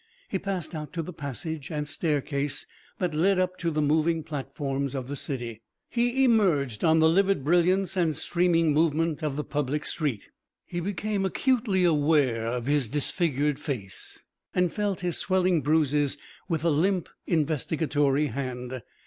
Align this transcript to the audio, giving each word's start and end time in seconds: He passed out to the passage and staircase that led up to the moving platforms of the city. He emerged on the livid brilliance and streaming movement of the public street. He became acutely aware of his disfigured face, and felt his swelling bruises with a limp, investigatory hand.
He 0.29 0.39
passed 0.39 0.73
out 0.73 0.93
to 0.93 1.03
the 1.03 1.13
passage 1.13 1.69
and 1.69 1.87
staircase 1.87 2.65
that 2.97 3.13
led 3.13 3.37
up 3.37 3.55
to 3.59 3.69
the 3.69 3.83
moving 3.83 4.23
platforms 4.23 4.95
of 4.95 5.07
the 5.07 5.15
city. 5.15 5.61
He 5.91 6.23
emerged 6.23 6.83
on 6.83 6.97
the 6.97 7.07
livid 7.07 7.43
brilliance 7.43 7.95
and 7.95 8.15
streaming 8.15 8.73
movement 8.73 9.21
of 9.21 9.35
the 9.35 9.43
public 9.43 9.85
street. 9.85 10.23
He 10.65 10.79
became 10.79 11.23
acutely 11.23 11.83
aware 11.83 12.47
of 12.47 12.65
his 12.65 12.87
disfigured 12.87 13.59
face, 13.59 14.17
and 14.55 14.73
felt 14.73 15.01
his 15.01 15.17
swelling 15.19 15.61
bruises 15.61 16.17
with 16.49 16.63
a 16.63 16.71
limp, 16.71 17.07
investigatory 17.27 18.25
hand. 18.25 18.81